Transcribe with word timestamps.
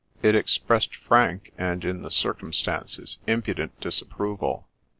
It 0.23 0.33
expressed 0.35 0.95
frank 0.95 1.53
and 1.59 1.85
(in 1.85 2.01
the 2.01 2.09
circumstances) 2.09 3.19
impudent 3.27 3.79
disapproval. 3.79 4.67